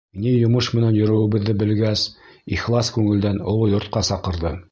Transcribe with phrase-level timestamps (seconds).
[0.21, 2.05] Ни йомош менән йөрөүебеҙҙе белгәс,
[2.57, 4.59] ихлас күңелдән оло йортҡа саҡырҙы.